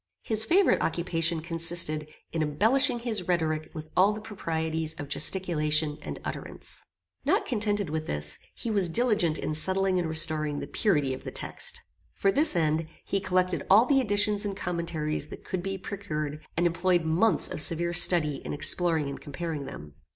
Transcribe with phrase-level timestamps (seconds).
[0.23, 6.19] His favorite occupation consisted in embellishing his rhetoric with all the proprieties of gesticulation and
[6.25, 6.83] utterance.
[7.23, 11.29] Not contented with this, he was diligent in settling and restoring the purity of the
[11.29, 11.83] text.
[12.15, 16.65] For this end, he collected all the editions and commentaries that could be procured, and
[16.65, 19.93] employed months of severe study in exploring and comparing them.